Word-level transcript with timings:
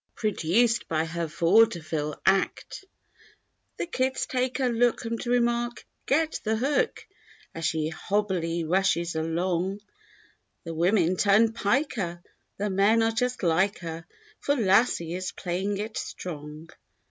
Produced 0.15 0.87
by 0.87 1.05
her 1.05 1.27
vaudeville 1.27 2.19
act. 2.25 2.85
The 3.77 3.85
kids 3.85 4.25
take 4.25 4.59
a 4.59 4.65
look. 4.65 5.05
And 5.05 5.23
remark, 5.27 5.85
"Get 6.07 6.41
the 6.43 6.55
hook," 6.55 7.05
As 7.53 7.65
she 7.65 7.89
hobily 7.91 8.63
rushes 8.67 9.15
along. 9.15 9.79
The 10.63 10.73
women 10.73 11.17
turn 11.17 11.53
"piker" 11.53 12.23
(The 12.57 12.71
men 12.71 13.03
are 13.03 13.11
just 13.11 13.43
like 13.43 13.77
her)— 13.81 14.07
For 14.39 14.55
"lassie" 14.55 15.13
is 15.13 15.31
playing 15.31 15.77
it 15.77 15.97
strong. 15.97 16.71